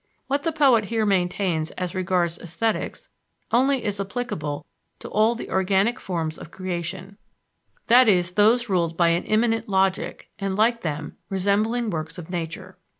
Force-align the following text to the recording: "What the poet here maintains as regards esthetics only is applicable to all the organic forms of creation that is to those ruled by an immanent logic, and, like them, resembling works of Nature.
"What 0.27 0.41
the 0.41 0.51
poet 0.51 0.85
here 0.85 1.05
maintains 1.05 1.69
as 1.77 1.93
regards 1.93 2.39
esthetics 2.39 3.09
only 3.51 3.85
is 3.85 3.99
applicable 3.99 4.65
to 4.97 5.07
all 5.07 5.35
the 5.35 5.51
organic 5.51 5.99
forms 5.99 6.39
of 6.39 6.49
creation 6.49 7.19
that 7.85 8.09
is 8.09 8.29
to 8.29 8.35
those 8.35 8.67
ruled 8.67 8.97
by 8.97 9.09
an 9.09 9.25
immanent 9.25 9.69
logic, 9.69 10.31
and, 10.39 10.55
like 10.55 10.81
them, 10.81 11.17
resembling 11.29 11.91
works 11.91 12.17
of 12.17 12.31
Nature. 12.31 12.79